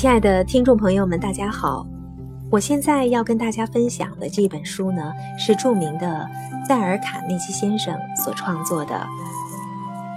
[0.00, 1.86] 亲爱的听众朋友们，大家好！
[2.50, 6.26] 我现在要跟大家分享的这本书呢，是著名的
[6.66, 8.94] 戴尔·卡内基先生所创作的《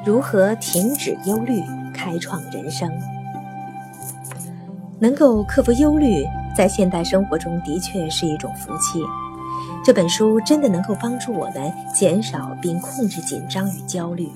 [0.05, 1.61] 如何停止忧虑，
[1.93, 2.89] 开创人生》。
[4.99, 6.25] 能够克服忧虑，
[6.55, 9.03] 在现代生活中的确是一种福气。
[9.83, 14.29] 这本书真的能够帮助我们减少并控制紧张与焦虑。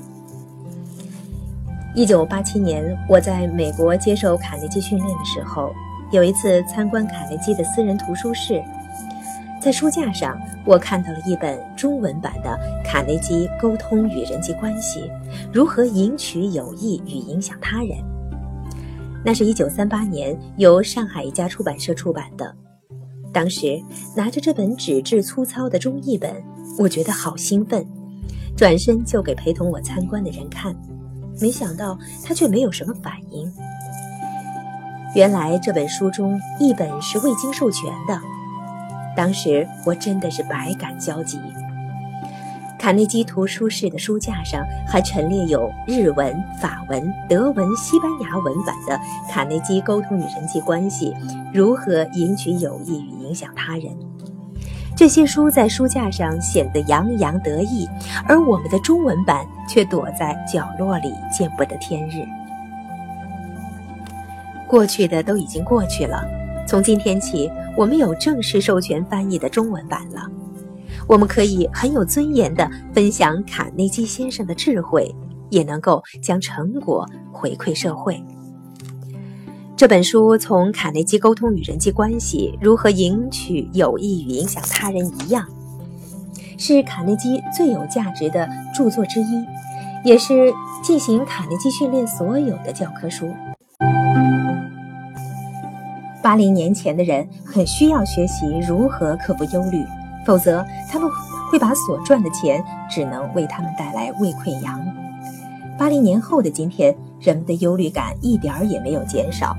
[1.97, 5.74] 一九八七年，我在美国接受卡内基训练的时候，
[6.11, 8.64] 有一次参观卡内基的私人图书室，
[9.60, 12.52] 在书架上，我看到了一本中文版的
[12.86, 15.10] 《卡内基沟通与人际关系：
[15.52, 17.89] 如何赢取友谊与影响他人》。
[19.25, 22.55] 那是一九三八年由上海一家出版社出版的。
[23.33, 23.82] 当时
[24.16, 26.32] 拿着这本纸质粗糙的中译本，
[26.77, 27.83] 我觉得好兴奋，
[28.55, 30.75] 转身就给陪同我参观的人看。
[31.39, 33.52] 没想到他却没有什么反应。
[35.16, 38.19] 原来这本书中一本是未经授权的，
[39.16, 41.39] 当时我真的是百感交集。
[42.77, 48.95] 卡内基图书室的书架上还陈列有日文、法文、德文、西班牙文版的
[49.31, 51.11] 《卡内基沟通与人际关系：
[51.51, 53.85] 如何赢取友谊与影响他人》。
[54.98, 57.88] 这些书在书架上显得洋洋得意，
[58.28, 62.26] 而我们的中文版却躲在角落里见不得天日。
[64.68, 66.28] 过去的都已经过去了，
[66.68, 70.23] 从今天起，我们有正式授权翻译的中文版了。
[71.08, 75.16] 我们可以很有尊严地分享卡内基先生的智慧，
[75.52, 78.20] 也能够将成果回馈社会。
[79.78, 85.45] 这本书从卡内基沟通与人际关系如何赢取友谊与影响他人一样，
[86.58, 89.45] 是卡内基最有价值的著作之一，
[90.03, 90.52] 也是
[90.84, 93.30] 进行卡内基训练所有的教科书。
[96.24, 99.85] 八零年前的人很需要学习如何克服忧虑，
[100.25, 101.07] 否则他们
[101.51, 104.84] 会把所赚的钱只能为他们带来胃溃疡。
[105.78, 109.56] 八零年后的今天，人们的忧虑感一点儿也没有减少。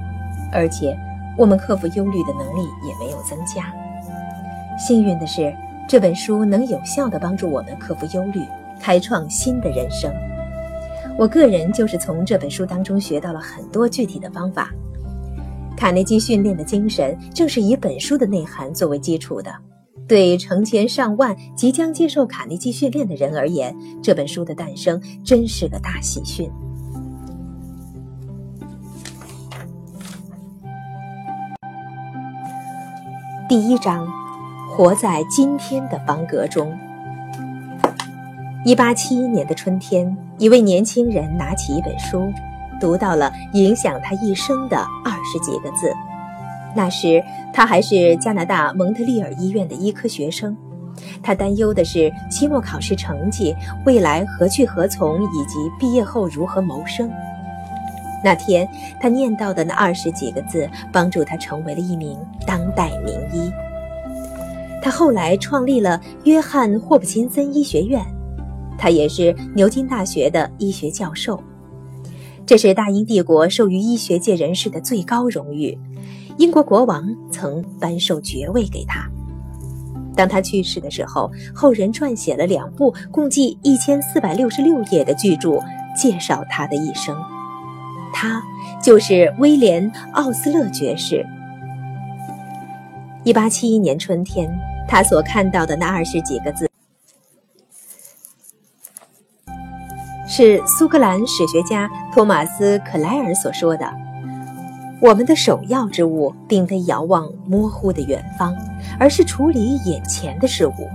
[0.52, 0.98] 而且，
[1.36, 3.72] 我们克服忧虑的能力也没有增加。
[4.78, 5.54] 幸运的是，
[5.88, 8.40] 这本书能有效地帮助我们克服忧虑，
[8.80, 10.12] 开创新的人生。
[11.18, 14.70] 我个人就是从这本书当中学到了很多具体的方法。
[15.76, 19.52] 卡内基训练的精神正是以本书的内涵作为基础的。
[20.06, 26.50] 对成千上万即将接受卡内基训练的人而言，这本书的诞生真是个大喜讯。
[33.48, 34.06] 第一章，
[34.70, 36.70] 活在今天的方格中。
[38.62, 42.30] 一八七一年的春天，一位年轻人拿起一本书，
[42.78, 45.90] 读到了影响他一生的二十几个字。
[46.76, 50.54] 那时他还是加拿大蒙特利尔医院的医科学生，
[51.22, 57.10] 他担忧的是期末考试成绩、未来何去何从，以及毕业后如何谋生。
[58.24, 58.68] 那天，
[59.00, 63.50] 他念到的那二十几个字，帮助他成为了一名当代名医。
[64.82, 68.04] 他后来创立了约翰霍普金森医学院，
[68.78, 71.42] 他也是牛津大学的医学教授。
[72.46, 75.78] 这是大英帝国授予医学界人士的最高荣誉，
[76.38, 79.06] 英国国王曾颁授爵位给他。
[80.16, 85.60] 当他去世的时候，后人撰写了两部共计一千四百六十六页的巨著，
[85.96, 87.16] 介绍他的一生。
[88.12, 88.42] 他
[88.82, 91.26] 就是威廉·奥斯勒爵士。
[93.24, 94.48] 一八七一年春天，
[94.86, 96.70] 他所看到的那二十几个字，
[100.26, 103.92] 是苏格兰史学家托马斯·克莱尔所说的
[105.02, 108.56] ：“我们的首要之务，并非遥望模糊的远方，
[108.98, 110.88] 而是处理眼前的事物。”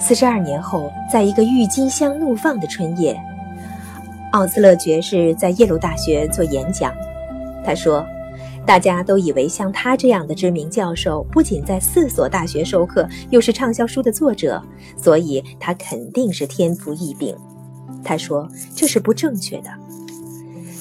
[0.00, 3.18] 四十二年后，在一个郁金香怒放的春夜。
[4.34, 6.92] 奥斯勒爵士在耶鲁大学做演讲，
[7.64, 8.04] 他说
[8.66, 14.60] ：“大家都以为像他这样的知名教授，不仅在四所大学授课，又是畅销书的作者，
[14.96, 17.32] 所以他肯定是天赋异禀。”
[18.02, 19.70] 他说：“这是不正确的。”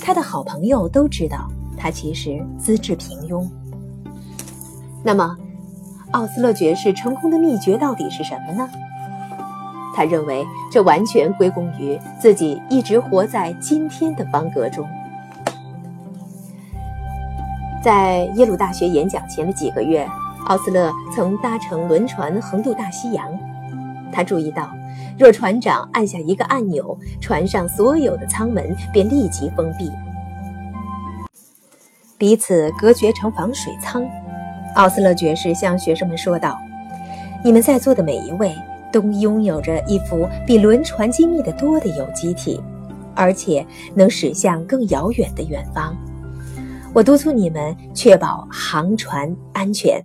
[0.01, 1.47] 他的好朋友都知道
[1.77, 3.47] 他其实资质平庸。
[5.03, 5.37] 那么，
[6.09, 8.67] 奥斯勒爵士成功的秘诀到底是什么呢？
[9.95, 14.87] 他认为，这完全归功于自己一直活在今天的方格中。
[17.83, 20.07] 在耶鲁大学演讲前的几个月，
[20.47, 23.27] 奥斯勒曾搭乘轮船横渡大西洋。
[24.11, 24.69] 他注意到，
[25.17, 29.91] 若船长按下一个按钮，船上所有的舱门便立即封闭。
[32.17, 34.03] 彼此隔绝成防水舱。
[34.75, 36.57] 奥斯勒爵士向学生们说道
[37.43, 38.55] ：“你们在座的每一位
[38.93, 42.61] 都拥有着一幅比轮船精密的多的有机体，
[43.13, 45.93] 而且能驶向更遥远的远方。
[46.93, 50.01] 我督促你们确保航船安全。”